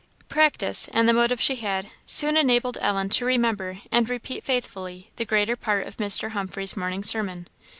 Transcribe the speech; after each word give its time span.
Practice, 0.29 0.89
and 0.93 1.07
the 1.07 1.13
motive 1.13 1.39
she 1.39 1.57
had, 1.57 1.91
soon 2.07 2.35
enabled 2.35 2.75
Ellen 2.81 3.09
to 3.09 3.23
remember 3.25 3.81
and 3.91 4.09
repeat 4.09 4.43
faithfully 4.43 5.11
the 5.17 5.25
greater 5.25 5.55
part 5.55 5.85
of 5.85 5.97
Mr. 5.97 6.31
Humphreys' 6.31 6.75
morning 6.75 7.03
sermon. 7.03 7.47